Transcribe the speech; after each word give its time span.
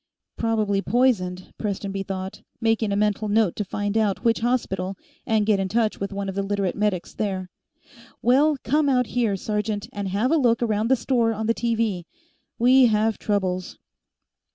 Probably 0.35 0.81
poisoned, 0.81 1.53
Prestonby 1.59 2.01
thought, 2.01 2.41
making 2.59 2.91
a 2.91 2.95
mental 2.95 3.27
note 3.27 3.55
to 3.57 3.63
find 3.63 3.95
out 3.95 4.23
which 4.23 4.39
hospital 4.39 4.95
and 5.27 5.45
get 5.45 5.59
in 5.59 5.69
touch 5.69 5.99
with 5.99 6.11
one 6.11 6.27
of 6.27 6.33
the 6.33 6.41
Literate 6.41 6.75
medics 6.75 7.13
there. 7.13 7.51
"Well, 8.19 8.57
come 8.63 8.89
out 8.89 9.05
here, 9.13 9.35
sergeant, 9.35 9.87
and 9.93 10.07
have 10.07 10.31
a 10.31 10.37
look 10.37 10.63
around 10.63 10.87
the 10.87 10.95
store 10.95 11.35
on 11.35 11.45
the 11.45 11.53
TV. 11.53 12.05
We 12.57 12.87
have 12.87 13.19
troubles." 13.19 13.77